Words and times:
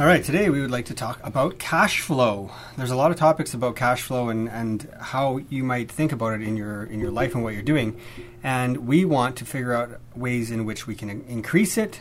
All 0.00 0.06
right, 0.06 0.24
today 0.24 0.48
we 0.48 0.62
would 0.62 0.70
like 0.70 0.86
to 0.86 0.94
talk 0.94 1.20
about 1.22 1.58
cash 1.58 2.00
flow. 2.00 2.50
There's 2.78 2.90
a 2.90 2.96
lot 2.96 3.10
of 3.10 3.18
topics 3.18 3.52
about 3.52 3.76
cash 3.76 4.00
flow 4.00 4.30
and, 4.30 4.48
and 4.48 4.88
how 4.98 5.40
you 5.50 5.62
might 5.62 5.90
think 5.90 6.10
about 6.10 6.32
it 6.32 6.40
in 6.40 6.56
your 6.56 6.84
in 6.84 7.00
your 7.00 7.10
life 7.10 7.34
and 7.34 7.44
what 7.44 7.52
you're 7.52 7.62
doing. 7.62 8.00
And 8.42 8.88
we 8.88 9.04
want 9.04 9.36
to 9.36 9.44
figure 9.44 9.74
out 9.74 10.00
ways 10.16 10.50
in 10.50 10.64
which 10.64 10.86
we 10.86 10.94
can 10.94 11.10
increase 11.28 11.76
it. 11.76 12.00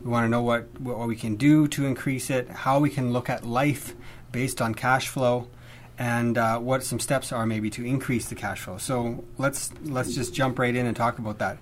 We 0.00 0.10
want 0.10 0.24
to 0.24 0.30
know 0.30 0.40
what, 0.40 0.80
what 0.80 1.06
we 1.06 1.14
can 1.14 1.36
do 1.36 1.68
to 1.68 1.84
increase 1.84 2.30
it, 2.30 2.48
how 2.48 2.78
we 2.78 2.88
can 2.88 3.12
look 3.12 3.28
at 3.28 3.44
life 3.44 3.94
based 4.32 4.62
on 4.62 4.74
cash 4.74 5.08
flow, 5.08 5.48
and 5.98 6.38
uh, 6.38 6.58
what 6.58 6.84
some 6.84 6.98
steps 6.98 7.32
are 7.32 7.44
maybe 7.44 7.68
to 7.68 7.84
increase 7.84 8.30
the 8.30 8.34
cash 8.34 8.62
flow. 8.62 8.78
So 8.78 9.24
let's 9.36 9.74
let's 9.82 10.14
just 10.14 10.32
jump 10.32 10.58
right 10.58 10.74
in 10.74 10.86
and 10.86 10.96
talk 10.96 11.18
about 11.18 11.36
that. 11.40 11.58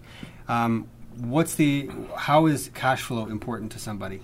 Um, 0.47 0.87
what's 1.17 1.57
the 1.57 1.91
how 2.17 2.47
is 2.47 2.71
cash 2.75 3.03
flow 3.03 3.27
important 3.27 3.73
to 3.73 3.81
somebody? 3.81 4.21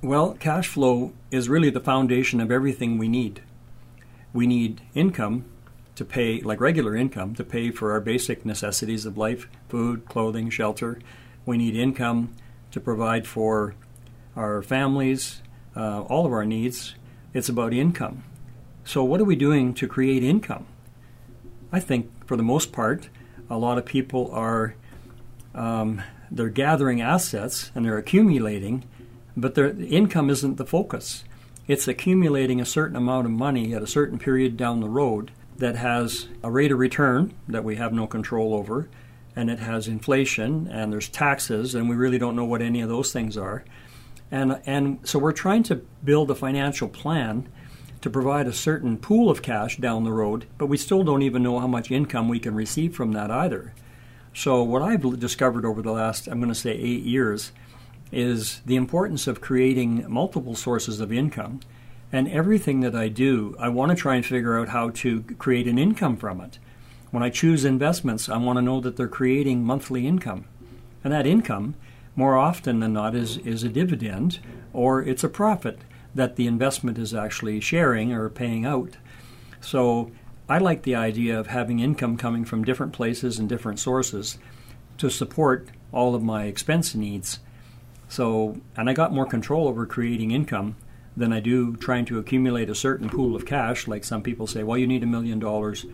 Well, 0.00 0.34
cash 0.34 0.68
flow 0.68 1.12
is 1.32 1.48
really 1.48 1.70
the 1.70 1.80
foundation 1.80 2.40
of 2.40 2.52
everything 2.52 2.98
we 2.98 3.08
need. 3.08 3.42
We 4.32 4.46
need 4.46 4.80
income 4.94 5.46
to 5.96 6.04
pay, 6.04 6.40
like 6.40 6.60
regular 6.60 6.94
income, 6.94 7.34
to 7.34 7.42
pay 7.42 7.72
for 7.72 7.90
our 7.90 8.00
basic 8.00 8.46
necessities 8.46 9.04
of 9.04 9.18
life 9.18 9.48
food, 9.68 10.04
clothing, 10.04 10.50
shelter. 10.50 11.00
We 11.44 11.58
need 11.58 11.74
income 11.74 12.32
to 12.70 12.78
provide 12.78 13.26
for 13.26 13.74
our 14.36 14.62
families, 14.62 15.42
uh, 15.74 16.02
all 16.02 16.24
of 16.24 16.32
our 16.32 16.44
needs. 16.44 16.94
It's 17.34 17.48
about 17.48 17.74
income. 17.74 18.22
So, 18.84 19.02
what 19.02 19.20
are 19.20 19.24
we 19.24 19.34
doing 19.34 19.74
to 19.74 19.88
create 19.88 20.22
income? 20.22 20.66
I 21.72 21.80
think, 21.80 22.08
for 22.24 22.36
the 22.36 22.44
most 22.44 22.70
part, 22.70 23.08
a 23.50 23.58
lot 23.58 23.78
of 23.78 23.84
people 23.84 24.30
are 24.32 24.76
um, 25.56 26.02
they're 26.30 26.50
gathering 26.50 27.00
assets 27.00 27.72
and 27.74 27.84
they're 27.84 27.98
accumulating 27.98 28.84
but 29.40 29.54
their 29.54 29.68
income 29.68 30.30
isn't 30.30 30.56
the 30.56 30.66
focus. 30.66 31.24
It's 31.66 31.86
accumulating 31.86 32.60
a 32.60 32.66
certain 32.66 32.96
amount 32.96 33.26
of 33.26 33.32
money 33.32 33.74
at 33.74 33.82
a 33.82 33.86
certain 33.86 34.18
period 34.18 34.56
down 34.56 34.80
the 34.80 34.88
road 34.88 35.30
that 35.58 35.76
has 35.76 36.28
a 36.42 36.50
rate 36.50 36.72
of 36.72 36.78
return 36.78 37.34
that 37.48 37.64
we 37.64 37.76
have 37.76 37.92
no 37.92 38.06
control 38.06 38.54
over, 38.54 38.88
and 39.36 39.50
it 39.50 39.58
has 39.58 39.86
inflation, 39.86 40.66
and 40.68 40.92
there's 40.92 41.08
taxes, 41.08 41.74
and 41.74 41.88
we 41.88 41.96
really 41.96 42.18
don't 42.18 42.36
know 42.36 42.44
what 42.44 42.62
any 42.62 42.80
of 42.80 42.88
those 42.88 43.12
things 43.12 43.36
are. 43.36 43.64
And, 44.30 44.60
and 44.66 45.00
so 45.04 45.18
we're 45.18 45.32
trying 45.32 45.62
to 45.64 45.76
build 46.04 46.30
a 46.30 46.34
financial 46.34 46.88
plan 46.88 47.48
to 48.00 48.10
provide 48.10 48.46
a 48.46 48.52
certain 48.52 48.96
pool 48.96 49.28
of 49.28 49.42
cash 49.42 49.76
down 49.78 50.04
the 50.04 50.12
road, 50.12 50.46
but 50.56 50.66
we 50.66 50.76
still 50.76 51.02
don't 51.02 51.22
even 51.22 51.42
know 51.42 51.58
how 51.58 51.66
much 51.66 51.90
income 51.90 52.28
we 52.28 52.38
can 52.38 52.54
receive 52.54 52.94
from 52.94 53.12
that 53.12 53.30
either. 53.30 53.74
So, 54.34 54.62
what 54.62 54.82
I've 54.82 55.18
discovered 55.18 55.64
over 55.64 55.82
the 55.82 55.92
last, 55.92 56.28
I'm 56.28 56.38
going 56.38 56.52
to 56.52 56.54
say, 56.54 56.70
eight 56.70 57.02
years, 57.02 57.50
is 58.10 58.60
the 58.64 58.76
importance 58.76 59.26
of 59.26 59.40
creating 59.40 60.04
multiple 60.08 60.54
sources 60.54 61.00
of 61.00 61.12
income. 61.12 61.60
And 62.10 62.28
everything 62.28 62.80
that 62.80 62.94
I 62.94 63.08
do, 63.08 63.54
I 63.58 63.68
want 63.68 63.90
to 63.90 63.96
try 63.96 64.16
and 64.16 64.24
figure 64.24 64.58
out 64.58 64.68
how 64.68 64.90
to 64.90 65.22
create 65.38 65.66
an 65.66 65.78
income 65.78 66.16
from 66.16 66.40
it. 66.40 66.58
When 67.10 67.22
I 67.22 67.30
choose 67.30 67.64
investments, 67.64 68.28
I 68.28 68.38
want 68.38 68.56
to 68.56 68.62
know 68.62 68.80
that 68.80 68.96
they're 68.96 69.08
creating 69.08 69.64
monthly 69.64 70.06
income. 70.06 70.44
And 71.04 71.12
that 71.12 71.26
income, 71.26 71.74
more 72.16 72.36
often 72.36 72.80
than 72.80 72.94
not, 72.94 73.14
is, 73.14 73.38
is 73.38 73.62
a 73.62 73.68
dividend 73.68 74.40
or 74.72 75.02
it's 75.02 75.24
a 75.24 75.28
profit 75.28 75.80
that 76.14 76.36
the 76.36 76.46
investment 76.46 76.98
is 76.98 77.14
actually 77.14 77.60
sharing 77.60 78.12
or 78.12 78.28
paying 78.28 78.64
out. 78.64 78.96
So 79.60 80.10
I 80.48 80.58
like 80.58 80.82
the 80.82 80.94
idea 80.94 81.38
of 81.38 81.48
having 81.48 81.78
income 81.78 82.16
coming 82.16 82.44
from 82.44 82.64
different 82.64 82.92
places 82.92 83.38
and 83.38 83.48
different 83.48 83.78
sources 83.78 84.38
to 84.96 85.10
support 85.10 85.68
all 85.92 86.14
of 86.14 86.22
my 86.22 86.44
expense 86.44 86.94
needs. 86.94 87.38
So, 88.08 88.60
and 88.76 88.88
I 88.88 88.94
got 88.94 89.12
more 89.12 89.26
control 89.26 89.68
over 89.68 89.86
creating 89.86 90.30
income 90.30 90.76
than 91.16 91.32
I 91.32 91.40
do 91.40 91.76
trying 91.76 92.04
to 92.06 92.18
accumulate 92.18 92.70
a 92.70 92.74
certain 92.74 93.10
pool 93.10 93.34
of 93.34 93.44
cash. 93.44 93.86
Like 93.86 94.04
some 94.04 94.22
people 94.22 94.46
say, 94.46 94.62
well, 94.62 94.78
you 94.78 94.86
need 94.86 95.02
a 95.02 95.06
million 95.06 95.38
dollars 95.38 95.84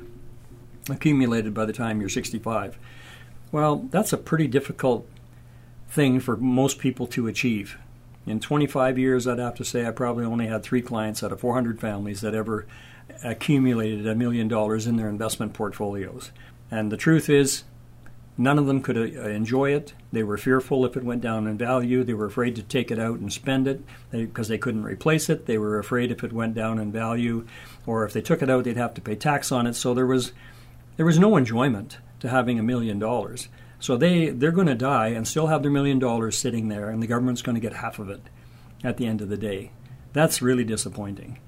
accumulated 0.88 1.54
by 1.54 1.64
the 1.64 1.72
time 1.72 2.00
you're 2.00 2.08
65. 2.08 2.78
Well, 3.50 3.88
that's 3.90 4.12
a 4.12 4.18
pretty 4.18 4.46
difficult 4.46 5.08
thing 5.88 6.20
for 6.20 6.36
most 6.36 6.78
people 6.78 7.06
to 7.08 7.26
achieve. 7.26 7.78
In 8.26 8.40
25 8.40 8.98
years, 8.98 9.26
I'd 9.26 9.38
have 9.38 9.54
to 9.56 9.64
say 9.64 9.86
I 9.86 9.90
probably 9.90 10.24
only 10.24 10.46
had 10.46 10.62
three 10.62 10.82
clients 10.82 11.22
out 11.22 11.32
of 11.32 11.40
400 11.40 11.80
families 11.80 12.20
that 12.20 12.34
ever 12.34 12.66
accumulated 13.22 14.06
a 14.06 14.14
million 14.14 14.48
dollars 14.48 14.86
in 14.86 14.96
their 14.96 15.08
investment 15.08 15.52
portfolios. 15.52 16.30
And 16.70 16.90
the 16.90 16.96
truth 16.96 17.28
is, 17.28 17.64
None 18.36 18.58
of 18.58 18.66
them 18.66 18.82
could 18.82 18.96
uh, 18.96 19.28
enjoy 19.28 19.72
it. 19.72 19.94
They 20.12 20.24
were 20.24 20.36
fearful 20.36 20.84
if 20.84 20.96
it 20.96 21.04
went 21.04 21.22
down 21.22 21.46
in 21.46 21.56
value. 21.56 22.02
They 22.02 22.14
were 22.14 22.26
afraid 22.26 22.56
to 22.56 22.62
take 22.62 22.90
it 22.90 22.98
out 22.98 23.20
and 23.20 23.32
spend 23.32 23.68
it 23.68 23.82
because 24.10 24.48
they, 24.48 24.56
they, 24.56 24.60
couldn't 24.60 24.84
replace 24.84 25.30
it. 25.30 25.46
They 25.46 25.56
were 25.56 25.78
afraid 25.78 26.10
if 26.10 26.24
it 26.24 26.32
went 26.32 26.54
down 26.54 26.80
in 26.80 26.90
value, 26.90 27.46
or 27.86 28.04
if 28.04 28.12
they 28.12 28.20
took 28.20 28.42
it 28.42 28.50
out, 28.50 28.64
they'd 28.64 28.76
have 28.76 28.94
to 28.94 29.00
pay 29.00 29.14
tax 29.14 29.52
on 29.52 29.68
it. 29.68 29.74
So 29.74 29.94
there 29.94 30.06
was 30.06 30.32
there 30.96 31.06
was 31.06 31.18
no 31.18 31.36
enjoyment 31.36 31.98
to 32.20 32.28
having 32.28 32.58
a 32.58 32.62
million 32.62 32.98
dollars. 32.98 33.48
So 33.78 33.96
they 33.96 34.30
they're 34.30 34.50
going 34.50 34.66
to 34.66 34.74
die 34.74 35.08
and 35.08 35.28
still 35.28 35.46
have 35.46 35.62
their 35.62 35.70
million 35.70 36.00
dollars 36.00 36.36
sitting 36.36 36.68
there, 36.68 36.90
and 36.90 37.00
the 37.00 37.06
government's 37.06 37.42
going 37.42 37.54
to 37.54 37.60
get 37.60 37.74
half 37.74 38.00
of 38.00 38.10
it 38.10 38.22
at 38.82 38.96
the 38.96 39.06
end 39.06 39.20
of 39.20 39.28
the 39.28 39.36
day. 39.36 39.70
That's 40.12 40.42
really 40.42 40.64
disappointing, 40.64 41.38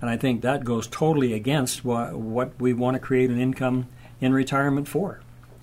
and 0.00 0.10
I 0.10 0.16
think 0.16 0.42
that 0.42 0.64
goes 0.64 0.88
totally 0.88 1.34
against 1.34 1.84
what 1.84 2.14
what 2.14 2.60
we 2.60 2.72
want 2.72 2.96
to 2.96 3.00
create 3.00 3.30
an 3.30 3.40
income 3.40 3.86
in 4.20 4.32
retirement 4.32 4.88
for 4.88 5.20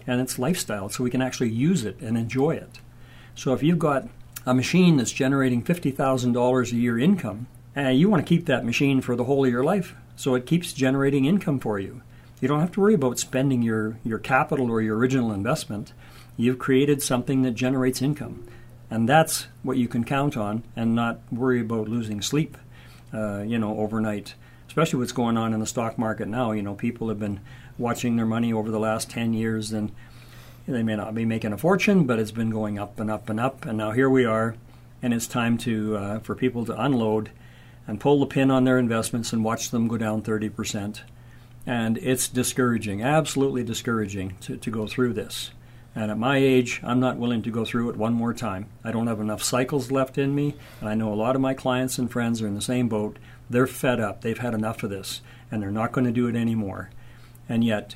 and 0.10 0.20
its 0.20 0.40
lifestyle 0.40 0.90
so 0.90 1.04
we 1.04 1.12
can 1.12 1.22
actually 1.22 1.50
use 1.50 1.86
it 1.86 2.00
and 2.02 2.18
enjoy 2.18 2.52
it. 2.52 2.80
So 3.36 3.54
if 3.54 3.62
you've 3.62 3.80
got 3.80 4.10
a 4.46 4.56
machine 4.56 4.98
that's 4.98 5.12
generating 5.12 5.64
$50,000 5.64 6.72
a 6.72 6.76
year 6.76 6.98
income, 6.98 7.48
uh, 7.78 7.90
you 7.90 8.10
want 8.10 8.26
to 8.26 8.28
keep 8.28 8.48
that 8.48 8.66
machine 8.66 9.02
for 9.02 9.16
the 9.16 9.26
whole 9.26 9.46
of 9.46 9.52
your 9.52 9.64
life 9.64 9.96
so 10.16 10.34
it 10.34 10.48
keeps 10.48 10.74
generating 10.74 11.26
income 11.26 11.60
for 11.60 11.80
you. 11.80 12.02
You 12.42 12.48
don't 12.48 12.60
have 12.60 12.72
to 12.72 12.82
worry 12.82 12.96
about 12.96 13.20
spending 13.20 13.62
your, 13.62 14.00
your 14.04 14.18
capital 14.18 14.72
or 14.72 14.82
your 14.82 14.98
original 14.98 15.32
investment. 15.32 15.94
You've 16.38 16.58
created 16.58 17.04
something 17.04 17.44
that 17.44 17.52
generates 17.52 18.02
income. 18.02 18.48
And 18.90 19.08
that's 19.08 19.48
what 19.62 19.78
you 19.78 19.88
can 19.88 20.04
count 20.04 20.36
on 20.36 20.64
and 20.76 20.96
not 20.96 21.20
worry 21.32 21.62
about 21.62 21.88
losing 21.88 22.24
sleep, 22.24 22.58
uh, 23.14 23.44
you 23.46 23.60
know, 23.60 23.78
overnight. 23.78 24.34
Especially 24.70 25.00
what's 25.00 25.12
going 25.12 25.36
on 25.36 25.52
in 25.52 25.60
the 25.60 25.66
stock 25.66 25.98
market 25.98 26.28
now. 26.28 26.52
You 26.52 26.62
know, 26.62 26.76
people 26.76 27.10
have 27.10 27.20
been 27.20 27.40
watching 27.80 28.18
their 28.18 28.26
money 28.28 28.54
over 28.54 28.70
the 28.70 28.80
last 28.80 29.10
10 29.10 29.34
years, 29.34 29.74
and 29.74 29.92
they 30.68 30.84
may 30.84 30.96
not 30.96 31.16
be 31.16 31.26
making 31.26 31.54
a 31.54 31.58
fortune, 31.58 32.06
but 32.06 32.20
it's 32.20 32.30
been 32.30 32.52
going 32.52 32.78
up 32.78 33.00
and 33.00 33.10
up 33.10 33.30
and 33.32 33.40
up. 33.40 33.66
And 33.66 33.80
now 33.80 33.90
here 33.92 34.12
we 34.12 34.26
are, 34.26 34.56
and 35.02 35.12
it's 35.12 35.26
time 35.26 35.58
to 35.60 35.98
uh, 35.98 36.20
for 36.20 36.36
people 36.36 36.66
to 36.66 36.80
unload 36.80 37.32
and 37.88 38.00
pull 38.00 38.20
the 38.20 38.28
pin 38.28 38.52
on 38.52 38.64
their 38.64 38.78
investments 38.78 39.34
and 39.34 39.44
watch 39.44 39.72
them 39.72 39.88
go 39.88 39.98
down 39.98 40.22
30%. 40.22 41.02
And 41.66 41.98
it's 41.98 42.28
discouraging, 42.28 43.02
absolutely 43.02 43.64
discouraging 43.64 44.38
to, 44.42 44.56
to 44.56 44.70
go 44.70 44.86
through 44.86 45.14
this. 45.14 45.50
And 45.96 46.12
at 46.12 46.18
my 46.18 46.38
age, 46.38 46.80
I'm 46.84 47.00
not 47.00 47.18
willing 47.18 47.42
to 47.42 47.52
go 47.52 47.66
through 47.66 47.90
it 47.90 47.98
one 47.98 48.14
more 48.14 48.34
time. 48.34 48.68
I 48.84 48.92
don't 48.92 49.08
have 49.08 49.20
enough 49.20 49.44
cycles 49.44 49.92
left 49.92 50.18
in 50.18 50.36
me. 50.36 50.56
And 50.80 50.90
I 50.90 50.94
know 50.94 51.12
a 51.12 51.16
lot 51.16 51.36
of 51.36 51.42
my 51.42 51.54
clients 51.54 51.98
and 51.98 52.12
friends 52.12 52.42
are 52.42 52.48
in 52.48 52.56
the 52.56 52.62
same 52.62 52.88
boat. 52.88 53.18
They're 53.50 53.68
fed 53.68 54.00
up. 54.00 54.22
They've 54.22 54.38
had 54.38 54.54
enough 54.54 54.84
of 54.84 54.92
this, 54.92 55.22
and 55.50 55.62
they're 55.62 55.72
not 55.72 55.92
going 55.92 56.06
to 56.06 56.12
do 56.12 56.28
it 56.28 56.36
anymore. 56.36 56.92
And 57.48 57.64
yet, 57.64 57.96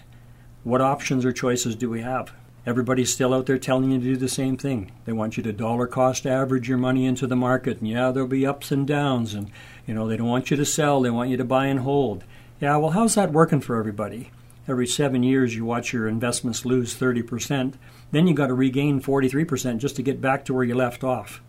what 0.63 0.81
options 0.81 1.23
or 1.23 1.31
choices 1.31 1.75
do 1.75 1.89
we 1.89 2.01
have? 2.01 2.33
Everybody's 2.65 3.13
still 3.13 3.33
out 3.33 3.45
there 3.45 3.57
telling 3.57 3.91
you 3.91 3.99
to 3.99 4.03
do 4.03 4.15
the 4.15 4.29
same 4.29 4.55
thing. 4.55 4.91
They 5.03 5.11
want 5.11 5.35
you 5.35 5.43
to 5.43 5.51
dollar 5.51 5.85
cost 5.85 6.25
average 6.25 6.69
your 6.69 6.77
money 6.77 7.05
into 7.05 7.27
the 7.27 7.35
market, 7.35 7.79
and 7.79 7.87
yeah, 7.87 8.11
there'll 8.11 8.27
be 8.27 8.47
ups 8.47 8.71
and 8.71 8.87
downs, 8.87 9.33
and 9.33 9.51
you 9.85 9.93
know 9.93 10.07
they 10.07 10.15
don't 10.15 10.29
want 10.29 10.49
you 10.49 10.57
to 10.57 10.65
sell. 10.65 11.01
They 11.01 11.09
want 11.09 11.29
you 11.29 11.37
to 11.37 11.43
buy 11.43 11.65
and 11.65 11.81
hold. 11.81 12.23
Yeah, 12.61 12.77
well, 12.77 12.91
how's 12.91 13.15
that 13.15 13.33
working 13.33 13.59
for 13.59 13.75
everybody? 13.75 14.31
Every 14.67 14.87
seven 14.87 15.23
years, 15.23 15.55
you 15.55 15.65
watch 15.65 15.91
your 15.91 16.07
investments 16.07 16.65
lose 16.65 16.95
30%. 16.95 17.73
Then 18.11 18.27
you 18.27 18.33
got 18.33 18.47
to 18.47 18.53
regain 18.53 19.01
43% 19.01 19.77
just 19.77 19.95
to 19.97 20.03
get 20.03 20.21
back 20.21 20.45
to 20.45 20.53
where 20.53 20.63
you 20.63 20.75
left 20.75 21.03
off. 21.03 21.41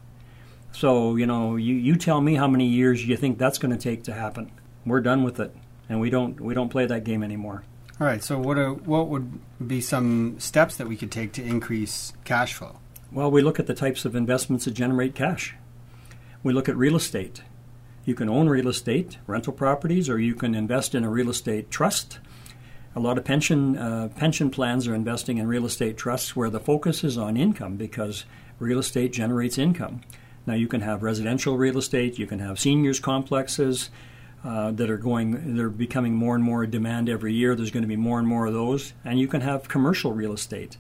So, 0.73 1.15
you 1.15 1.27
know, 1.27 1.55
you, 1.55 1.75
you 1.75 1.95
tell 1.95 2.21
me 2.21 2.35
how 2.35 2.49
many 2.49 2.67
years 2.67 3.07
you 3.07 3.17
think 3.17 3.39
that's 3.39 3.59
going 3.59 3.71
to 3.71 3.81
take 3.81 4.03
to 4.05 4.13
happen. 4.13 4.51
We're 4.85 5.01
done 5.01 5.23
with 5.23 5.39
it, 5.39 5.55
and 5.89 6.01
we 6.01 6.11
don't 6.11 6.41
we 6.41 6.53
don't 6.53 6.69
play 6.69 6.85
that 6.87 7.05
game 7.05 7.23
anymore. 7.23 7.63
All 8.01 8.07
right. 8.07 8.23
So, 8.23 8.39
what 8.39 8.59
are, 8.59 8.73
what 8.73 9.07
would 9.09 9.41
be 9.67 9.81
some 9.81 10.39
steps 10.41 10.77
that 10.77 10.89
we 10.89 10.97
could 10.97 11.13
take 11.13 11.33
to 11.35 11.43
increase 11.45 12.13
cash 12.25 12.55
flow? 12.55 12.81
Well, 13.13 13.31
we 13.31 13.41
look 13.41 13.61
at 13.61 13.69
the 13.69 13.75
types 13.75 14.05
of 14.05 14.17
investments 14.17 14.65
that 14.65 14.73
generate 14.73 15.15
cash. 15.15 15.55
We 16.43 16.53
look 16.53 16.69
at 16.69 16.77
real 16.77 16.97
estate. 16.97 17.43
You 18.05 18.15
can 18.15 18.29
own 18.29 18.49
real 18.49 18.69
estate, 18.69 19.19
rental 19.27 19.53
properties, 19.53 20.11
or 20.11 20.19
you 20.19 20.35
can 20.35 20.55
invest 20.55 20.95
in 20.95 21.05
a 21.05 21.09
real 21.09 21.31
estate 21.31 21.71
trust. 21.71 22.19
A 22.97 23.01
lot 23.01 23.19
of 23.19 23.25
pension 23.25 23.77
uh, 23.77 24.09
pension 24.17 24.51
plans 24.51 24.87
are 24.87 24.95
investing 24.95 25.39
in 25.39 25.49
real 25.49 25.67
estate 25.67 25.97
trusts 25.97 26.37
where 26.37 26.51
the 26.51 26.61
focus 26.61 27.03
is 27.03 27.19
on 27.19 27.37
income 27.37 27.77
because 27.77 28.25
real 28.59 28.79
estate 28.79 29.13
generates 29.13 29.59
income. 29.59 30.03
Now, 30.47 30.55
you 30.55 30.69
can 30.69 30.83
have 30.83 31.03
residential 31.03 31.57
real 31.57 31.79
estate, 31.79 32.19
you 32.19 32.27
can 32.27 32.39
have 32.39 32.59
seniors 32.59 33.01
complexes, 33.01 33.91
uh, 34.45 34.71
that 34.73 34.91
are 34.91 34.99
going, 34.99 35.57
they're 35.57 35.71
becoming 35.71 36.15
more 36.15 36.35
and 36.35 36.45
more 36.45 36.67
demand 36.67 37.09
every 37.09 37.33
year. 37.33 37.55
There's 37.55 37.71
going 37.71 37.83
to 37.83 37.89
be 37.89 37.97
more 37.97 38.19
and 38.19 38.29
more 38.29 38.47
of 38.47 38.53
those. 38.53 38.93
And 39.05 39.19
you 39.19 39.27
can 39.27 39.41
have 39.41 39.69
commercial 39.69 40.13
real 40.13 40.35
estate. 40.35 40.77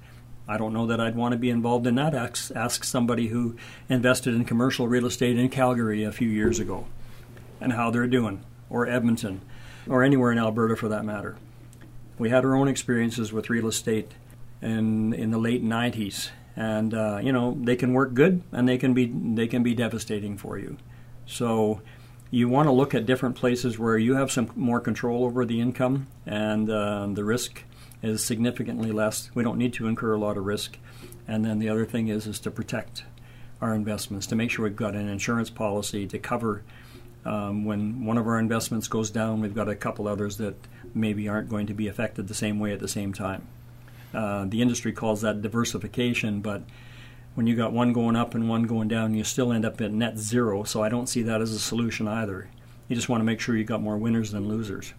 I 0.46 0.58
don't 0.58 0.74
know 0.74 0.86
that 0.86 1.00
I'd 1.00 1.16
want 1.16 1.32
to 1.32 1.38
be 1.38 1.48
involved 1.48 1.86
in 1.86 1.94
that. 1.94 2.14
Ask, 2.14 2.54
ask 2.54 2.84
somebody 2.84 3.28
who 3.28 3.56
invested 3.88 4.34
in 4.34 4.44
commercial 4.44 4.86
real 4.86 5.06
estate 5.06 5.38
in 5.38 5.48
Calgary 5.48 6.04
a 6.04 6.12
few 6.12 6.28
years 6.28 6.60
ago 6.60 6.86
and 7.60 7.72
how 7.72 7.90
they're 7.90 8.06
doing, 8.06 8.44
or 8.68 8.86
Edmonton, 8.86 9.40
or 9.88 10.02
anywhere 10.02 10.30
in 10.30 10.38
Alberta 10.38 10.76
for 10.76 10.88
that 10.88 11.06
matter. 11.06 11.36
We 12.18 12.30
had 12.30 12.44
our 12.44 12.54
own 12.54 12.68
experiences 12.68 13.32
with 13.32 13.50
real 13.50 13.66
estate 13.66 14.12
in, 14.62 15.12
in 15.12 15.30
the 15.30 15.38
late 15.38 15.64
90s. 15.64 16.30
And 16.56 16.94
uh, 16.94 17.18
you 17.20 17.32
know 17.32 17.58
they 17.60 17.74
can 17.74 17.92
work 17.92 18.14
good, 18.14 18.40
and 18.52 18.68
they 18.68 18.78
can 18.78 18.94
be 18.94 19.06
they 19.06 19.48
can 19.48 19.64
be 19.64 19.74
devastating 19.74 20.38
for 20.38 20.56
you. 20.56 20.76
So 21.26 21.80
you 22.30 22.48
want 22.48 22.66
to 22.66 22.72
look 22.72 22.94
at 22.94 23.06
different 23.06 23.36
places 23.36 23.78
where 23.78 23.96
you 23.96 24.14
have 24.14 24.30
some 24.30 24.50
more 24.56 24.80
control 24.80 25.24
over 25.24 25.44
the 25.44 25.60
income 25.60 26.08
and 26.26 26.68
uh, 26.68 27.06
the 27.12 27.22
risk 27.22 27.62
is 28.02 28.24
significantly 28.24 28.90
less. 28.90 29.30
We 29.34 29.44
don't 29.44 29.56
need 29.56 29.72
to 29.74 29.86
incur 29.86 30.12
a 30.12 30.18
lot 30.18 30.36
of 30.36 30.44
risk. 30.44 30.76
And 31.28 31.44
then 31.44 31.60
the 31.60 31.68
other 31.68 31.86
thing 31.86 32.08
is 32.08 32.26
is 32.26 32.40
to 32.40 32.50
protect 32.50 33.04
our 33.60 33.74
investments, 33.74 34.26
to 34.26 34.34
make 34.34 34.50
sure 34.50 34.64
we've 34.64 34.76
got 34.76 34.94
an 34.94 35.08
insurance 35.08 35.48
policy 35.48 36.06
to 36.08 36.18
cover 36.18 36.62
um, 37.24 37.64
when 37.64 38.04
one 38.04 38.18
of 38.18 38.26
our 38.26 38.38
investments 38.38 38.88
goes 38.88 39.10
down. 39.10 39.40
We've 39.40 39.54
got 39.54 39.68
a 39.68 39.74
couple 39.74 40.06
others 40.08 40.36
that 40.38 40.54
maybe 40.94 41.28
aren't 41.28 41.48
going 41.48 41.66
to 41.66 41.74
be 41.74 41.88
affected 41.88 42.28
the 42.28 42.34
same 42.34 42.58
way 42.58 42.72
at 42.72 42.80
the 42.80 42.88
same 42.88 43.12
time. 43.12 43.46
Uh, 44.12 44.44
the 44.46 44.62
industry 44.62 44.92
calls 44.92 45.22
that 45.22 45.42
diversification, 45.42 46.40
but 46.40 46.62
when 47.34 47.46
you 47.46 47.56
got 47.56 47.72
one 47.72 47.92
going 47.92 48.14
up 48.14 48.34
and 48.34 48.48
one 48.48 48.64
going 48.64 48.88
down, 48.88 49.14
you 49.14 49.24
still 49.24 49.52
end 49.52 49.64
up 49.64 49.80
at 49.80 49.90
net 49.90 50.18
zero. 50.18 50.62
So 50.62 50.82
I 50.82 50.88
don't 50.88 51.08
see 51.08 51.22
that 51.22 51.40
as 51.40 51.52
a 51.52 51.58
solution 51.58 52.06
either. 52.06 52.48
You 52.88 52.94
just 52.94 53.08
want 53.08 53.20
to 53.20 53.24
make 53.24 53.40
sure 53.40 53.56
you've 53.56 53.66
got 53.66 53.80
more 53.82 53.96
winners 53.96 54.30
than 54.30 54.46
losers. 54.46 54.92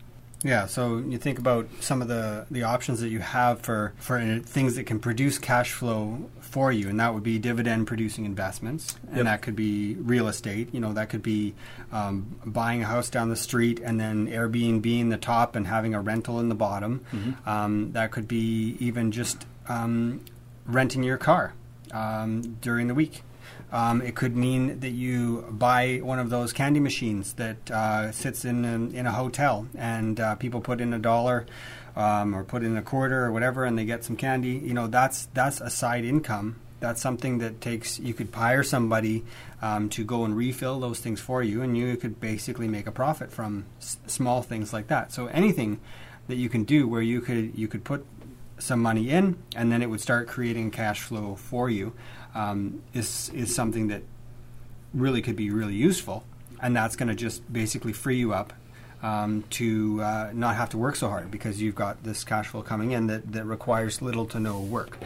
Yeah, 0.43 0.67
so 0.67 0.97
you 0.97 1.17
think 1.17 1.39
about 1.39 1.67
some 1.79 2.01
of 2.01 2.07
the, 2.07 2.45
the 2.51 2.63
options 2.63 2.99
that 2.99 3.09
you 3.09 3.19
have 3.19 3.61
for, 3.61 3.93
for 3.97 4.39
things 4.39 4.75
that 4.75 4.85
can 4.85 4.99
produce 4.99 5.39
cash 5.39 5.71
flow 5.71 6.29
for 6.39 6.71
you, 6.71 6.87
and 6.87 6.99
that 6.99 7.13
would 7.13 7.23
be 7.23 7.39
dividend 7.39 7.87
producing 7.87 8.25
investments, 8.25 8.95
and 9.07 9.17
yep. 9.17 9.25
that 9.25 9.41
could 9.41 9.55
be 9.55 9.95
real 9.95 10.27
estate. 10.27 10.73
You 10.73 10.79
know, 10.79 10.93
that 10.93 11.09
could 11.09 11.23
be 11.23 11.53
um, 11.91 12.39
buying 12.45 12.83
a 12.83 12.85
house 12.85 13.09
down 13.09 13.29
the 13.29 13.35
street 13.35 13.79
and 13.83 13.99
then 13.99 14.27
Airbnb 14.27 14.85
in 14.85 15.09
the 15.09 15.17
top 15.17 15.55
and 15.55 15.67
having 15.67 15.93
a 15.93 16.01
rental 16.01 16.39
in 16.39 16.49
the 16.49 16.55
bottom. 16.55 17.03
Mm-hmm. 17.11 17.49
Um, 17.49 17.91
that 17.93 18.11
could 18.11 18.27
be 18.27 18.77
even 18.79 19.11
just 19.11 19.45
um, 19.67 20.23
renting 20.65 21.03
your 21.03 21.17
car 21.17 21.53
um, 21.91 22.57
during 22.61 22.87
the 22.87 22.95
week. 22.95 23.23
Um, 23.71 24.01
it 24.01 24.15
could 24.15 24.35
mean 24.35 24.79
that 24.79 24.91
you 24.91 25.45
buy 25.49 25.99
one 26.01 26.19
of 26.19 26.29
those 26.29 26.53
candy 26.53 26.79
machines 26.79 27.33
that 27.33 27.69
uh, 27.71 28.11
sits 28.11 28.45
in 28.45 28.63
in 28.95 29.05
a 29.05 29.11
hotel, 29.11 29.67
and 29.77 30.19
uh, 30.19 30.35
people 30.35 30.61
put 30.61 30.79
in 30.79 30.93
a 30.93 30.99
dollar 30.99 31.45
um, 31.95 32.35
or 32.35 32.43
put 32.43 32.63
in 32.63 32.77
a 32.77 32.81
quarter 32.81 33.25
or 33.25 33.31
whatever, 33.31 33.65
and 33.65 33.77
they 33.77 33.85
get 33.85 34.03
some 34.03 34.15
candy. 34.15 34.61
You 34.63 34.73
know, 34.73 34.87
that's 34.87 35.27
that's 35.33 35.61
a 35.61 35.69
side 35.69 36.05
income. 36.05 36.57
That's 36.79 37.01
something 37.01 37.39
that 37.39 37.61
takes. 37.61 37.99
You 37.99 38.13
could 38.13 38.29
hire 38.33 38.63
somebody 38.63 39.23
um, 39.61 39.89
to 39.89 40.03
go 40.03 40.25
and 40.25 40.35
refill 40.35 40.79
those 40.79 40.99
things 40.99 41.19
for 41.19 41.41
you, 41.41 41.61
and 41.61 41.77
you 41.77 41.97
could 41.97 42.19
basically 42.19 42.67
make 42.67 42.87
a 42.87 42.91
profit 42.91 43.31
from 43.31 43.65
s- 43.79 43.97
small 44.07 44.41
things 44.41 44.73
like 44.73 44.87
that. 44.87 45.11
So 45.11 45.27
anything 45.27 45.79
that 46.27 46.35
you 46.35 46.49
can 46.49 46.63
do 46.63 46.87
where 46.87 47.01
you 47.01 47.21
could 47.21 47.57
you 47.57 47.67
could 47.67 47.83
put 47.83 48.05
some 48.57 48.81
money 48.81 49.09
in, 49.09 49.37
and 49.55 49.71
then 49.71 49.81
it 49.81 49.89
would 49.89 50.01
start 50.01 50.27
creating 50.27 50.71
cash 50.71 51.01
flow 51.01 51.35
for 51.35 51.69
you 51.69 51.93
um, 52.33 52.81
is 52.93 53.29
is 53.33 53.53
something 53.53 53.87
that 53.87 54.03
really 54.93 55.21
could 55.21 55.35
be 55.35 55.49
really 55.49 55.75
useful, 55.75 56.23
and 56.61 56.75
that's 56.75 56.95
going 56.95 57.09
to 57.09 57.15
just 57.15 57.51
basically 57.51 57.93
free 57.93 58.17
you 58.17 58.33
up 58.33 58.53
um, 59.03 59.43
to 59.51 60.01
uh, 60.01 60.31
not 60.33 60.55
have 60.55 60.69
to 60.69 60.77
work 60.77 60.95
so 60.95 61.09
hard 61.09 61.29
because 61.29 61.61
you've 61.61 61.75
got 61.75 62.03
this 62.03 62.23
cash 62.23 62.47
flow 62.47 62.61
coming 62.61 62.91
in 62.91 63.07
that, 63.07 63.31
that 63.33 63.45
requires 63.45 64.01
little 64.01 64.25
to 64.25 64.39
no 64.39 64.59
work. 64.59 64.97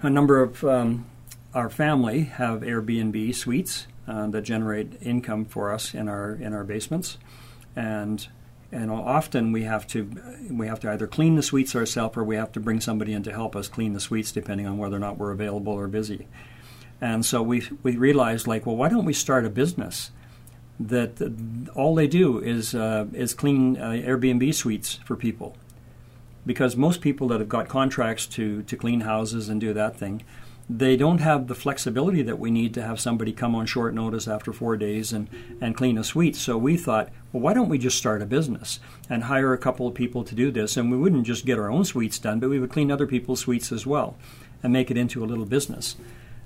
A 0.00 0.10
number 0.10 0.42
of 0.42 0.64
um, 0.64 1.06
our 1.54 1.68
family 1.68 2.22
have 2.24 2.60
Airbnb 2.60 3.34
suites 3.34 3.86
uh, 4.08 4.26
that 4.28 4.42
generate 4.42 5.00
income 5.02 5.44
for 5.44 5.72
us 5.72 5.94
in 5.94 6.08
our 6.08 6.34
in 6.34 6.52
our 6.52 6.64
basements, 6.64 7.18
and 7.76 8.28
and 8.72 8.90
often 8.90 9.52
we 9.52 9.64
have 9.64 9.86
to 9.86 10.10
we 10.50 10.66
have 10.66 10.80
to 10.80 10.90
either 10.90 11.06
clean 11.06 11.36
the 11.36 11.42
suites 11.42 11.76
ourselves 11.76 12.16
or 12.16 12.24
we 12.24 12.36
have 12.36 12.50
to 12.52 12.60
bring 12.60 12.80
somebody 12.80 13.12
in 13.12 13.22
to 13.22 13.32
help 13.32 13.54
us 13.54 13.68
clean 13.68 13.92
the 13.92 14.00
suites 14.00 14.32
depending 14.32 14.66
on 14.66 14.78
whether 14.78 14.96
or 14.96 15.00
not 15.00 15.18
we're 15.18 15.30
available 15.30 15.74
or 15.74 15.86
busy. 15.88 16.26
And 17.00 17.24
so 17.24 17.42
we 17.42 17.68
we 17.82 17.96
realized 17.96 18.46
like, 18.46 18.64
well, 18.64 18.76
why 18.76 18.88
don't 18.88 19.04
we 19.04 19.12
start 19.12 19.44
a 19.44 19.50
business 19.50 20.10
that 20.80 21.20
all 21.74 21.94
they 21.94 22.06
do 22.06 22.38
is 22.38 22.74
uh, 22.74 23.06
is 23.12 23.34
clean 23.34 23.76
uh, 23.76 23.90
Airbnb 23.90 24.54
suites 24.54 25.00
for 25.04 25.16
people, 25.16 25.54
because 26.46 26.76
most 26.76 27.00
people 27.00 27.28
that 27.28 27.40
have 27.40 27.48
got 27.48 27.68
contracts 27.68 28.26
to 28.26 28.62
to 28.62 28.76
clean 28.76 29.02
houses 29.02 29.48
and 29.48 29.60
do 29.60 29.74
that 29.74 29.98
thing, 29.98 30.22
they 30.70 30.96
don't 30.96 31.18
have 31.18 31.48
the 31.48 31.54
flexibility 31.54 32.22
that 32.22 32.38
we 32.38 32.50
need 32.50 32.72
to 32.74 32.82
have 32.82 33.00
somebody 33.00 33.32
come 33.32 33.54
on 33.54 33.66
short 33.66 33.94
notice 33.94 34.28
after 34.28 34.52
four 34.52 34.76
days 34.76 35.12
and, 35.12 35.28
and 35.60 35.76
clean 35.76 35.98
a 35.98 36.04
suite. 36.04 36.36
So 36.36 36.56
we 36.56 36.76
thought, 36.76 37.10
well, 37.32 37.42
why 37.42 37.52
don't 37.52 37.68
we 37.68 37.78
just 37.78 37.98
start 37.98 38.22
a 38.22 38.26
business 38.26 38.78
and 39.10 39.24
hire 39.24 39.52
a 39.52 39.58
couple 39.58 39.86
of 39.86 39.94
people 39.94 40.24
to 40.24 40.34
do 40.34 40.50
this? 40.50 40.76
And 40.76 40.90
we 40.90 40.96
wouldn't 40.96 41.26
just 41.26 41.44
get 41.44 41.58
our 41.58 41.70
own 41.70 41.84
suites 41.84 42.18
done, 42.18 42.40
but 42.40 42.48
we 42.48 42.58
would 42.58 42.70
clean 42.70 42.90
other 42.90 43.06
people's 43.06 43.40
suites 43.40 43.72
as 43.72 43.86
well 43.86 44.16
and 44.62 44.72
make 44.72 44.90
it 44.90 44.96
into 44.96 45.24
a 45.24 45.26
little 45.26 45.44
business. 45.44 45.96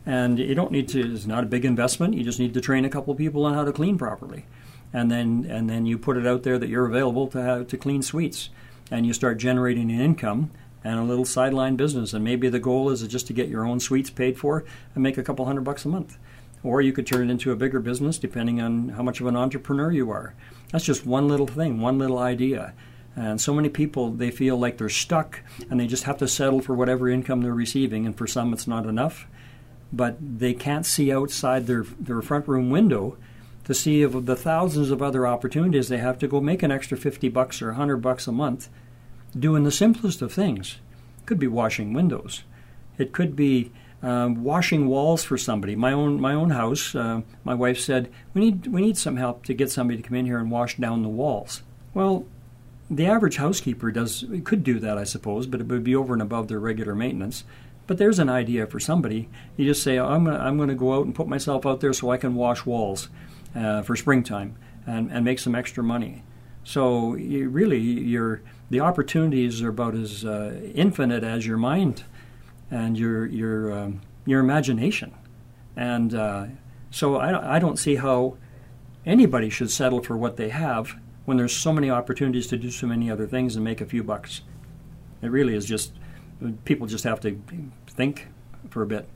And 0.07 0.39
you 0.39 0.55
don't 0.55 0.73
need 0.73 0.89
to, 0.91 1.15
it's 1.15 1.27
not 1.27 1.45
a 1.45 1.49
big 1.49 1.65
investment. 1.65 2.15
You 2.15 2.25
just 2.25 2.41
need 2.41 2.55
to 2.55 2.61
train 2.61 2.85
a 2.85 2.91
couple 2.91 3.13
of 3.13 3.19
people 3.19 3.45
on 3.45 3.55
how 3.55 3.65
to 3.65 3.73
clean 3.73 3.99
properly. 3.99 4.47
And 4.93 5.11
then, 5.11 5.47
and 5.49 5.69
then 5.69 5.85
you 5.85 5.99
put 5.99 6.17
it 6.17 6.27
out 6.27 6.43
there 6.43 6.59
that 6.59 6.69
you're 6.69 6.87
available 6.87 7.27
to, 7.29 7.43
have, 7.43 7.69
to 7.69 7.77
clean 7.77 8.03
suites. 8.03 8.49
And 8.91 9.05
you 9.05 9.13
start 9.13 9.39
generating 9.39 9.91
an 9.91 10.01
income 10.01 10.53
and 10.87 10.99
a 10.99 11.05
little 11.05 11.25
sideline 11.25 11.77
business. 11.77 12.13
And 12.13 12.25
maybe 12.25 12.49
the 12.49 12.59
goal 12.59 12.91
is 12.91 13.07
just 13.07 13.27
to 13.29 13.33
get 13.33 13.49
your 13.49 13.67
own 13.67 13.81
suites 13.81 14.11
paid 14.11 14.39
for 14.39 14.65
and 14.95 15.03
make 15.03 15.19
a 15.19 15.23
couple 15.23 15.45
hundred 15.45 15.65
bucks 15.65 15.85
a 15.85 15.89
month. 15.89 16.19
Or 16.63 16.81
you 16.81 16.93
could 16.93 17.07
turn 17.07 17.29
it 17.29 17.33
into 17.33 17.53
a 17.53 17.57
bigger 17.57 17.81
business 17.81 18.19
depending 18.19 18.61
on 18.61 18.91
how 18.91 19.03
much 19.03 19.21
of 19.21 19.27
an 19.27 19.37
entrepreneur 19.37 19.91
you 19.91 20.11
are. 20.11 20.35
That's 20.73 20.85
just 20.85 21.07
one 21.07 21.29
little 21.29 21.47
thing, 21.47 21.81
one 21.81 21.99
little 21.99 22.19
idea. 22.19 22.75
And 23.15 23.41
so 23.41 23.55
many 23.55 23.69
people, 23.69 24.11
they 24.11 24.31
feel 24.31 24.59
like 24.59 24.77
they're 24.77 24.89
stuck 24.89 25.41
and 25.71 25.81
they 25.81 25.87
just 25.87 26.05
have 26.05 26.19
to 26.19 26.29
settle 26.29 26.61
for 26.61 26.75
whatever 26.75 27.09
income 27.09 27.43
they're 27.43 27.55
receiving. 27.55 28.05
And 28.05 28.17
for 28.17 28.27
some, 28.27 28.53
it's 28.53 28.67
not 28.67 28.87
enough 28.87 29.27
but 29.93 30.17
they 30.21 30.53
can't 30.53 30.87
see 30.87 31.13
outside 31.13 31.67
their, 31.67 31.85
their 31.99 32.23
front 32.23 32.49
room 32.49 32.71
window 32.71 33.17
to 33.65 33.75
see 33.75 34.03
of 34.03 34.27
the 34.27 34.37
thousands 34.37 34.91
of 34.91 35.03
other 35.03 35.27
opportunities 35.27 35.89
they 35.89 35.99
have 35.99 36.19
to 36.19 36.29
go 36.29 36.41
make 36.41 36.63
an 36.63 36.71
extra 36.71 36.97
50 36.97 37.29
bucks 37.29 37.61
or 37.63 37.69
100 37.69 37.99
bucks 37.99 38.27
a 38.27 38.33
month 38.33 38.69
doing 39.39 39.65
the 39.65 39.71
simplest 39.71 40.23
of 40.23 40.33
things. 40.33 40.79
It 41.21 41.27
could 41.27 41.39
be 41.39 41.47
washing 41.47 41.93
windows. 41.93 42.43
It 42.99 43.13
could 43.13 43.37
be 43.37 43.71
um, 44.03 44.45
washing 44.45 44.87
walls 44.87 45.25
for 45.25 45.39
somebody. 45.39 45.75
My 45.75 45.93
own 45.93 46.21
my 46.21 46.33
own 46.33 46.51
house. 46.51 46.95
Uh, 46.95 47.23
my 47.45 47.55
wife 47.55 47.79
said 47.79 48.11
we 48.35 48.41
need 48.41 48.67
we 48.69 48.81
need 48.81 48.97
some 48.97 49.17
help 49.17 49.45
to 49.47 49.55
get 49.55 49.71
somebody 49.71 50.01
to 50.01 50.09
come 50.09 50.17
in 50.17 50.27
here 50.27 50.39
and 50.39 50.51
wash 50.51 50.77
down 50.77 51.03
the 51.03 51.09
walls. 51.09 51.63
Well, 51.95 52.27
the 52.91 53.07
average 53.07 53.37
housekeeper 53.37 53.91
does 53.91 54.25
could 54.45 54.63
do 54.63 54.79
that, 54.81 54.99
I 54.99 55.05
suppose, 55.05 55.47
but 55.47 55.61
it 55.61 55.67
would 55.67 55.85
be 55.85 55.97
over 55.97 56.13
and 56.13 56.23
above 56.23 56.49
their 56.49 56.61
regular 56.61 56.95
maintenance. 56.95 57.45
But 57.87 57.99
there's 57.99 58.19
an 58.19 58.29
idea 58.29 58.67
for 58.67 58.81
somebody. 58.81 59.29
You 59.57 59.65
just 59.65 59.83
say, 59.83 59.99
I'm 59.99 60.25
going 60.25 60.37
to 60.37 60.43
I'm 60.43 60.59
gonna 60.59 60.75
go 60.75 60.95
out 60.95 61.07
and 61.07 61.15
put 61.15 61.29
myself 61.29 61.65
out 61.67 61.81
there 61.81 61.93
so 61.93 62.11
I 62.11 62.17
can 62.17 62.35
wash 62.35 62.67
walls 62.67 63.09
uh, 63.55 63.83
for 63.83 63.97
springtime 63.97 64.57
and, 64.87 65.11
and 65.11 65.25
make 65.25 65.39
some 65.39 65.55
extra 65.55 65.83
money. 65.83 66.23
So 66.65 67.11
really, 67.11 67.25
you 67.25 67.49
really, 67.49 67.81
your 67.81 68.43
the 68.71 68.81
opportunities 68.81 69.63
are 69.63 69.69
about 69.69 69.95
as 69.95 70.25
uh, 70.25 70.61
infinite 70.75 71.23
as 71.23 71.47
your 71.47 71.57
mind 71.57 72.05
and 72.71 72.99
your 72.99 73.27
your 73.27 73.73
um, 73.73 74.01
your 74.25 74.41
imagination. 74.41 75.15
And 75.77 76.15
uh, 76.15 76.47
so 76.91 77.17
I, 77.17 77.57
I 77.57 77.59
don't 77.59 77.79
see 77.79 77.97
how 77.97 78.39
anybody 79.05 79.51
should 79.51 79.71
settle 79.71 80.03
for 80.03 80.17
what 80.17 80.37
they 80.37 80.49
have 80.49 80.97
when 81.27 81.37
there's 81.37 81.55
so 81.55 81.73
many 81.73 81.91
opportunities 81.91 82.47
to 82.49 82.57
do 82.57 82.71
so 82.71 82.87
many 82.87 83.11
other 83.11 83.27
things 83.27 83.57
and 83.57 83.65
make 83.65 83.81
a 83.81 83.87
few 83.87 84.03
bucks. 84.03 84.43
It 85.23 85.31
really 85.31 85.55
is 85.55 85.67
just 85.67 85.93
people 86.65 86.87
just 86.87 87.05
have 87.05 87.21
to 87.21 87.41
think 87.87 88.29
for 88.71 88.83
a 88.83 88.87
bit, 88.87 89.09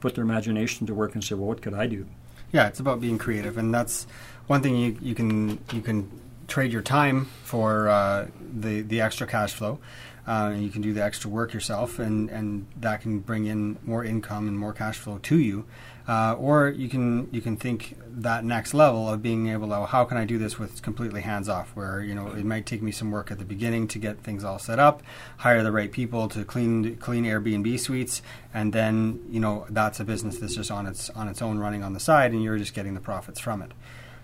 put 0.00 0.14
their 0.14 0.24
imagination 0.24 0.86
to 0.86 0.94
work, 0.94 1.14
and 1.14 1.24
say, 1.24 1.34
"Well, 1.34 1.48
what 1.48 1.62
could 1.62 1.74
I 1.74 1.86
do?" 1.86 2.06
Yeah, 2.52 2.66
it's 2.68 2.80
about 2.80 3.00
being 3.00 3.18
creative, 3.18 3.56
and 3.56 3.72
that's 3.72 4.06
one 4.46 4.62
thing 4.62 4.76
you 4.76 4.96
you 5.00 5.14
can 5.14 5.58
you 5.72 5.80
can 5.80 6.10
trade 6.52 6.70
your 6.70 6.82
time 6.82 7.24
for 7.44 7.88
uh, 7.88 8.26
the 8.38 8.82
the 8.82 9.00
extra 9.00 9.26
cash 9.26 9.54
flow. 9.54 9.78
Uh, 10.26 10.54
you 10.56 10.68
can 10.68 10.82
do 10.82 10.92
the 10.92 11.02
extra 11.02 11.28
work 11.28 11.52
yourself, 11.52 11.98
and, 11.98 12.30
and 12.30 12.66
that 12.76 13.00
can 13.00 13.18
bring 13.18 13.46
in 13.46 13.76
more 13.82 14.04
income 14.04 14.46
and 14.46 14.56
more 14.56 14.72
cash 14.72 14.98
flow 14.98 15.18
to 15.18 15.36
you. 15.36 15.64
Uh, 16.06 16.34
or 16.34 16.68
you 16.68 16.88
can 16.90 17.28
you 17.32 17.40
can 17.40 17.56
think 17.56 17.96
that 18.06 18.44
next 18.44 18.74
level 18.74 19.08
of 19.08 19.22
being 19.22 19.48
able 19.48 19.68
to 19.68 19.86
how 19.86 20.04
can 20.04 20.18
I 20.18 20.26
do 20.26 20.36
this 20.36 20.58
with 20.58 20.82
completely 20.82 21.22
hands 21.22 21.48
off, 21.48 21.70
where 21.74 22.02
you 22.02 22.14
know 22.14 22.28
it 22.28 22.44
might 22.44 22.66
take 22.66 22.82
me 22.82 22.92
some 22.92 23.10
work 23.10 23.30
at 23.30 23.38
the 23.38 23.44
beginning 23.46 23.88
to 23.88 23.98
get 23.98 24.18
things 24.18 24.44
all 24.44 24.58
set 24.58 24.78
up, 24.78 25.02
hire 25.38 25.62
the 25.62 25.72
right 25.72 25.90
people 25.90 26.28
to 26.28 26.44
clean 26.44 26.96
clean 26.96 27.24
Airbnb 27.24 27.80
suites, 27.80 28.20
and 28.52 28.74
then 28.74 29.20
you 29.30 29.40
know 29.40 29.64
that's 29.70 30.00
a 30.00 30.04
business 30.04 30.38
that's 30.38 30.56
just 30.56 30.70
on 30.70 30.86
its 30.86 31.08
on 31.10 31.28
its 31.28 31.40
own 31.40 31.58
running 31.58 31.82
on 31.82 31.94
the 31.94 32.00
side, 32.00 32.32
and 32.32 32.42
you're 32.42 32.58
just 32.58 32.74
getting 32.74 32.94
the 32.94 33.00
profits 33.00 33.40
from 33.40 33.62
it. 33.62 33.72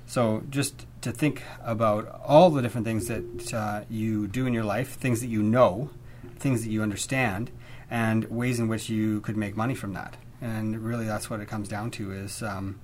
So 0.08 0.42
just 0.48 0.86
to 1.02 1.12
think 1.12 1.42
about 1.62 2.22
all 2.24 2.48
the 2.48 2.62
different 2.62 2.86
things 2.86 3.08
that 3.08 3.52
uh, 3.52 3.84
you 3.90 4.26
do 4.26 4.46
in 4.46 4.54
your 4.54 4.64
life, 4.64 4.94
things 4.94 5.20
that 5.20 5.26
you 5.26 5.42
know, 5.42 5.90
things 6.38 6.64
that 6.64 6.70
you 6.70 6.82
understand, 6.82 7.50
and 7.90 8.24
ways 8.30 8.58
in 8.58 8.68
which 8.68 8.88
you 8.88 9.20
could 9.20 9.36
make 9.36 9.54
money 9.54 9.74
from 9.74 9.92
that. 9.92 10.16
And 10.40 10.82
really, 10.82 11.04
that's 11.04 11.28
what 11.28 11.40
it 11.40 11.48
comes 11.48 11.68
down 11.68 11.90
to: 11.92 12.10
is 12.10 12.42
um, 12.42 12.80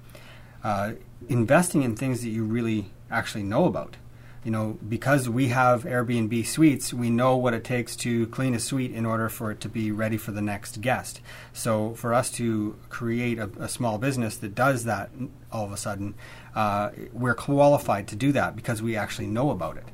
uh, 0.62 0.92
investing 1.26 1.82
in 1.82 1.96
things 1.96 2.20
that 2.20 2.28
you 2.28 2.44
really 2.44 2.90
actually 3.10 3.42
know 3.42 3.64
about 3.64 3.96
you 4.44 4.50
know, 4.50 4.78
because 4.86 5.28
we 5.28 5.48
have 5.48 5.84
Airbnb 5.84 6.46
suites, 6.46 6.92
we 6.92 7.08
know 7.08 7.36
what 7.36 7.54
it 7.54 7.64
takes 7.64 7.96
to 7.96 8.26
clean 8.26 8.54
a 8.54 8.60
suite 8.60 8.92
in 8.92 9.06
order 9.06 9.30
for 9.30 9.50
it 9.50 9.60
to 9.60 9.68
be 9.70 9.90
ready 9.90 10.18
for 10.18 10.32
the 10.32 10.42
next 10.42 10.82
guest. 10.82 11.20
So 11.54 11.94
for 11.94 12.12
us 12.12 12.30
to 12.32 12.76
create 12.90 13.38
a, 13.38 13.50
a 13.58 13.68
small 13.68 13.96
business 13.96 14.36
that 14.36 14.54
does 14.54 14.84
that 14.84 15.10
all 15.50 15.64
of 15.64 15.72
a 15.72 15.78
sudden, 15.78 16.14
uh, 16.54 16.90
we're 17.12 17.34
qualified 17.34 18.06
to 18.08 18.16
do 18.16 18.32
that 18.32 18.54
because 18.54 18.82
we 18.82 18.96
actually 18.96 19.28
know 19.28 19.50
about 19.50 19.78
it. 19.78 19.86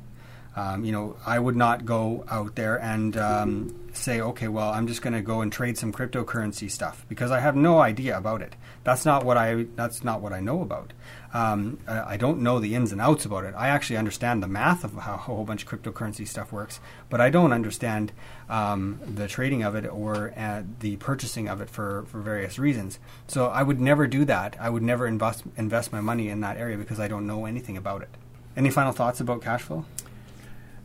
Um, 0.53 0.83
you 0.83 0.91
know, 0.91 1.15
I 1.25 1.39
would 1.39 1.55
not 1.55 1.85
go 1.85 2.25
out 2.29 2.55
there 2.55 2.75
and 2.75 3.15
um, 3.15 3.80
say, 3.97 4.21
okay, 4.21 4.47
well, 4.47 4.69
I'm 4.69 4.87
just 4.87 5.01
going 5.01 5.13
to 5.13 5.21
go 5.21 5.41
and 5.41 5.51
trade 5.51 5.77
some 5.77 5.91
cryptocurrency 5.91 6.69
stuff 6.69 7.05
because 7.09 7.31
I 7.31 7.39
have 7.39 7.55
no 7.55 7.79
idea 7.79 8.17
about 8.17 8.41
it. 8.41 8.55
That's 8.83 9.05
not 9.05 9.25
what 9.25 9.37
I. 9.37 9.65
That's 9.75 10.03
not 10.03 10.21
what 10.21 10.33
I 10.33 10.39
know 10.39 10.61
about. 10.61 10.93
Um, 11.33 11.79
I, 11.87 12.13
I, 12.13 12.17
don't 12.17 12.41
know 12.41 12.59
the 12.59 12.75
ins 12.75 12.91
and 12.91 12.99
outs 12.99 13.25
about 13.25 13.45
it. 13.45 13.53
I 13.55 13.69
actually 13.69 13.97
understand 13.97 14.43
the 14.43 14.47
math 14.47 14.83
of 14.83 14.93
how 14.93 15.13
a 15.13 15.17
whole 15.17 15.45
bunch 15.45 15.63
of 15.63 15.69
cryptocurrency 15.69 16.27
stuff 16.27 16.51
works, 16.51 16.79
but 17.09 17.21
I 17.21 17.29
don't 17.29 17.53
understand 17.53 18.11
um, 18.49 18.99
the 19.05 19.27
trading 19.29 19.63
of 19.63 19.75
it 19.75 19.85
or 19.85 20.33
uh, 20.35 20.63
the 20.79 20.97
purchasing 20.97 21.47
of 21.47 21.61
it 21.61 21.69
for, 21.69 22.03
for 22.07 22.19
various 22.19 22.59
reasons. 22.59 22.99
So 23.27 23.47
I 23.47 23.63
would 23.63 23.79
never 23.79 24.07
do 24.07 24.25
that. 24.25 24.57
I 24.59 24.69
would 24.69 24.83
never 24.83 25.07
invest 25.07 25.43
invest 25.55 25.93
my 25.93 26.01
money 26.01 26.27
in 26.29 26.41
that 26.41 26.57
area 26.57 26.77
because 26.77 26.99
I 26.99 27.07
don't 27.07 27.27
know 27.27 27.45
anything 27.45 27.77
about 27.77 28.01
it. 28.01 28.09
Any 28.57 28.69
final 28.69 28.91
thoughts 28.91 29.21
about 29.21 29.41
cash 29.41 29.61
flow? 29.61 29.85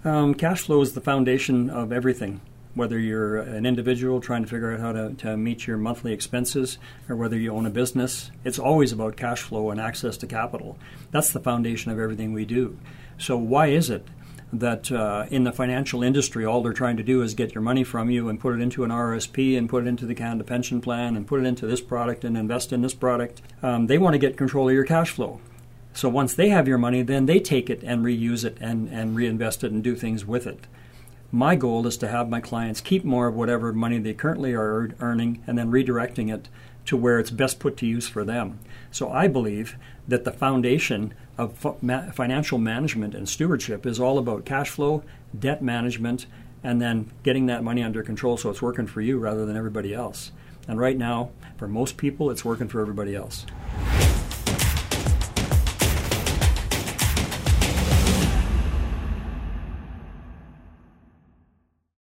Um, 0.05 0.35
cash 0.35 0.63
flow 0.63 0.81
is 0.83 0.93
the 0.93 1.01
foundation 1.01 1.69
of 1.69 1.93
everything. 1.93 2.41
Whether 2.77 2.99
you're 2.99 3.39
an 3.39 3.65
individual 3.65 4.21
trying 4.21 4.43
to 4.43 4.49
figure 4.49 4.75
out 4.75 4.81
how 4.81 4.93
to, 4.93 5.15
to 5.15 5.37
meet 5.39 5.67
your 5.67 5.79
monthly 5.79 6.13
expenses 6.13 6.77
or 7.09 7.17
whether 7.17 7.39
you 7.39 7.55
own 7.55 7.65
a 7.65 7.71
business, 7.71 8.31
it's 8.45 8.59
always 8.59 8.93
about 8.93 9.17
cash 9.17 9.41
flow 9.41 9.71
and 9.71 9.81
access 9.81 10.19
to 10.19 10.27
capital. 10.27 10.77
That's 11.11 11.31
the 11.31 11.41
foundation 11.41 11.91
of 11.91 11.99
everything 11.99 12.35
we 12.35 12.45
do. 12.45 12.77
So, 13.17 13.39
why 13.39 13.69
is 13.69 13.89
it 13.89 14.07
that 14.53 14.93
uh, 14.93 15.25
in 15.31 15.45
the 15.45 15.53
financial 15.53 16.03
industry, 16.03 16.45
all 16.45 16.63
they're 16.63 16.75
trying 16.75 16.99
to 16.99 17.03
do 17.03 17.23
is 17.23 17.33
get 17.33 17.55
your 17.55 17.63
money 17.63 17.83
from 17.83 18.11
you 18.11 18.29
and 18.29 18.39
put 18.39 18.55
it 18.55 18.61
into 18.61 18.85
an 18.85 18.91
RSP 18.91 19.57
and 19.57 19.71
put 19.71 19.85
it 19.85 19.89
into 19.89 20.05
the 20.05 20.15
Canada 20.15 20.45
pension 20.45 20.83
plan 20.83 21.17
and 21.17 21.27
put 21.27 21.41
it 21.41 21.47
into 21.47 21.67
this 21.67 21.81
product 21.81 22.25
and 22.25 22.37
invest 22.37 22.75
in 22.75 22.83
this 22.83 22.93
product. 22.93 23.41
Um, 23.63 23.87
they 23.87 23.97
want 23.97 24.13
to 24.13 24.19
get 24.19 24.37
control 24.37 24.69
of 24.69 24.75
your 24.75 24.85
cash 24.85 25.09
flow. 25.09 25.41
So 25.95 26.11
once 26.11 26.35
they 26.35 26.51
have 26.51 26.69
your 26.69 26.77
money, 26.77 27.01
then 27.01 27.25
they 27.25 27.41
take 27.41 27.71
it 27.71 27.83
and 27.83 28.05
reuse 28.05 28.45
it 28.45 28.59
and, 28.61 28.87
and 28.91 29.17
reinvest 29.17 29.65
it 29.65 29.73
and 29.73 29.83
do 29.83 29.97
things 29.97 30.27
with 30.27 30.47
it. 30.47 30.67
My 31.33 31.57
goal 31.57 31.87
is 31.87 31.97
to 31.99 32.09
have 32.09 32.29
my 32.29 32.41
clients 32.41 32.81
keep 32.81 33.05
more 33.05 33.27
of 33.27 33.35
whatever 33.35 33.73
money 33.73 33.99
they 33.99 34.15
currently 34.15 34.55
are 34.55 34.95
earning 35.01 35.43
and 35.47 35.59
then 35.59 35.71
redirecting 35.71 36.33
it 36.33 36.49
to 36.87 36.97
where 36.97 37.19
it's 37.19 37.31
best 37.31 37.59
put 37.59 37.77
to 37.79 37.87
use 37.87 38.09
for 38.09 38.25
them. 38.25 38.61
So 38.93 39.11
I 39.11 39.27
believe 39.27 39.77
that 40.07 40.25
the 40.25 40.31
foundation 40.31 41.13
of 41.37 41.59
financial 42.15 42.59
management 42.59 43.15
and 43.15 43.29
stewardship 43.29 43.85
is 43.85 43.99
all 43.99 44.19
about 44.19 44.45
cash 44.45 44.71
flow, 44.71 45.03
debt 45.37 45.63
management, 45.63 46.27
and 46.63 46.81
then 46.81 47.11
getting 47.23 47.47
that 47.47 47.65
money 47.65 47.83
under 47.83 48.03
control 48.03 48.37
so 48.37 48.51
it's 48.51 48.63
working 48.63 48.87
for 48.87 49.01
you 49.01 49.19
rather 49.19 49.45
than 49.45 49.57
everybody 49.57 49.93
else. 49.93 50.31
And 50.69 50.79
right 50.79 50.97
now, 50.97 51.31
for 51.59 51.69
most 51.69 51.97
people, 51.97 52.31
it's 52.31 52.45
working 52.45 52.69
for 52.69 52.81
everybody 52.81 53.15
else. 53.15 53.47